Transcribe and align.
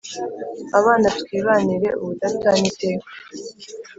abana 0.79 1.07
twibanire 1.19 1.89
ubudatana 2.01 2.65
iteka 2.71 3.09